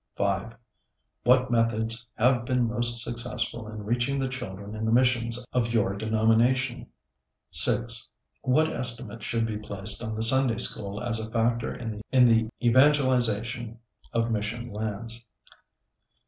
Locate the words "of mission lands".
14.11-15.23